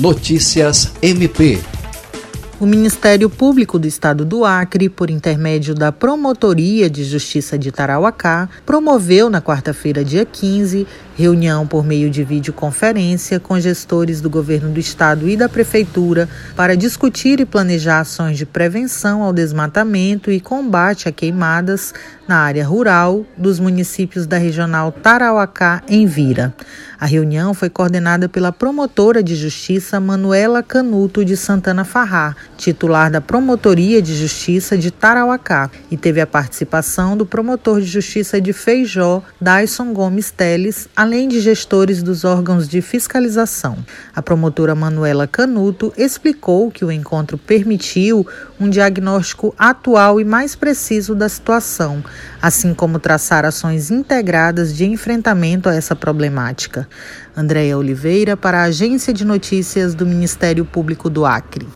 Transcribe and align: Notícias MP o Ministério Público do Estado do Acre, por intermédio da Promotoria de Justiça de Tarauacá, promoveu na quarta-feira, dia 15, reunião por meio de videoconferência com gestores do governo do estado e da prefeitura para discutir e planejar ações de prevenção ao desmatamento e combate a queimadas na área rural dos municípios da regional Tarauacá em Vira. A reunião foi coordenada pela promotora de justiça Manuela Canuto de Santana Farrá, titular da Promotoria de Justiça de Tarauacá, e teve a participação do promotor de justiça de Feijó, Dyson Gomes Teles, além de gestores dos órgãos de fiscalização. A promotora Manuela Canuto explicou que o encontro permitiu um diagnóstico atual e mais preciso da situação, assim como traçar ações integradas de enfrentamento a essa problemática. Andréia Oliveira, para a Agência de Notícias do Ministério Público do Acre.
Notícias 0.00 0.92
MP 1.02 1.60
o 2.60 2.66
Ministério 2.66 3.30
Público 3.30 3.78
do 3.78 3.88
Estado 3.88 4.22
do 4.22 4.44
Acre, 4.44 4.90
por 4.90 5.08
intermédio 5.08 5.74
da 5.74 5.90
Promotoria 5.90 6.90
de 6.90 7.04
Justiça 7.04 7.58
de 7.58 7.72
Tarauacá, 7.72 8.50
promoveu 8.66 9.30
na 9.30 9.40
quarta-feira, 9.40 10.04
dia 10.04 10.26
15, 10.26 10.86
reunião 11.20 11.66
por 11.66 11.84
meio 11.84 12.10
de 12.10 12.22
videoconferência 12.22 13.40
com 13.40 13.58
gestores 13.58 14.20
do 14.20 14.28
governo 14.28 14.70
do 14.70 14.78
estado 14.78 15.28
e 15.28 15.36
da 15.36 15.48
prefeitura 15.48 16.28
para 16.54 16.76
discutir 16.76 17.40
e 17.40 17.46
planejar 17.46 18.00
ações 18.00 18.36
de 18.36 18.44
prevenção 18.44 19.22
ao 19.22 19.32
desmatamento 19.32 20.30
e 20.30 20.38
combate 20.38 21.08
a 21.08 21.12
queimadas 21.12 21.94
na 22.28 22.38
área 22.38 22.66
rural 22.66 23.24
dos 23.36 23.58
municípios 23.58 24.26
da 24.26 24.38
regional 24.38 24.92
Tarauacá 24.92 25.82
em 25.88 26.06
Vira. 26.06 26.54
A 26.98 27.06
reunião 27.06 27.54
foi 27.54 27.70
coordenada 27.70 28.28
pela 28.28 28.52
promotora 28.52 29.22
de 29.22 29.34
justiça 29.34 29.98
Manuela 29.98 30.62
Canuto 30.62 31.24
de 31.24 31.36
Santana 31.36 31.84
Farrá, 31.84 32.36
titular 32.60 33.10
da 33.10 33.22
Promotoria 33.22 34.02
de 34.02 34.14
Justiça 34.14 34.76
de 34.76 34.90
Tarauacá, 34.90 35.70
e 35.90 35.96
teve 35.96 36.20
a 36.20 36.26
participação 36.26 37.16
do 37.16 37.24
promotor 37.24 37.80
de 37.80 37.86
justiça 37.86 38.38
de 38.38 38.52
Feijó, 38.52 39.22
Dyson 39.40 39.94
Gomes 39.94 40.30
Teles, 40.30 40.86
além 40.94 41.26
de 41.26 41.40
gestores 41.40 42.02
dos 42.02 42.22
órgãos 42.22 42.68
de 42.68 42.82
fiscalização. 42.82 43.78
A 44.14 44.20
promotora 44.20 44.74
Manuela 44.74 45.26
Canuto 45.26 45.92
explicou 45.96 46.70
que 46.70 46.84
o 46.84 46.92
encontro 46.92 47.38
permitiu 47.38 48.26
um 48.60 48.68
diagnóstico 48.68 49.54
atual 49.58 50.20
e 50.20 50.24
mais 50.24 50.54
preciso 50.54 51.14
da 51.14 51.28
situação, 51.30 52.04
assim 52.42 52.74
como 52.74 52.98
traçar 52.98 53.46
ações 53.46 53.90
integradas 53.90 54.76
de 54.76 54.84
enfrentamento 54.84 55.68
a 55.68 55.74
essa 55.74 55.96
problemática. 55.96 56.86
Andréia 57.34 57.78
Oliveira, 57.78 58.36
para 58.36 58.58
a 58.58 58.64
Agência 58.64 59.14
de 59.14 59.24
Notícias 59.24 59.94
do 59.94 60.04
Ministério 60.04 60.64
Público 60.64 61.08
do 61.08 61.24
Acre. 61.24 61.66